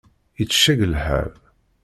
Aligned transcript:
Itecceg 0.41 0.79
lḥal. 0.93 1.31